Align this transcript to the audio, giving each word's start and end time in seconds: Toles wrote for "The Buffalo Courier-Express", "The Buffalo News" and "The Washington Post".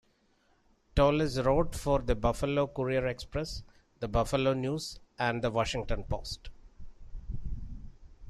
Toles 0.95 1.39
wrote 1.41 1.75
for 1.75 1.99
"The 1.99 2.15
Buffalo 2.15 2.65
Courier-Express", 2.65 3.61
"The 3.99 4.07
Buffalo 4.07 4.55
News" 4.55 4.99
and 5.19 5.43
"The 5.43 5.51
Washington 5.51 6.05
Post". 6.05 6.49